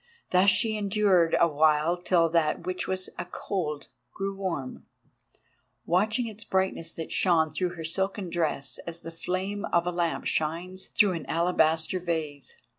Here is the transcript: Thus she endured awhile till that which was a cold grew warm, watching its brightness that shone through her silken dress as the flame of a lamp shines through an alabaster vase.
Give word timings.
Thus 0.31 0.49
she 0.49 0.75
endured 0.75 1.35
awhile 1.39 1.95
till 1.95 2.27
that 2.29 2.65
which 2.65 2.87
was 2.87 3.11
a 3.19 3.25
cold 3.25 3.87
grew 4.15 4.35
warm, 4.35 4.87
watching 5.85 6.25
its 6.25 6.43
brightness 6.43 6.91
that 6.93 7.11
shone 7.11 7.51
through 7.51 7.75
her 7.75 7.85
silken 7.85 8.31
dress 8.31 8.79
as 8.87 9.01
the 9.01 9.11
flame 9.11 9.63
of 9.65 9.85
a 9.85 9.91
lamp 9.91 10.25
shines 10.25 10.87
through 10.87 11.11
an 11.11 11.27
alabaster 11.27 11.99
vase. 11.99 12.55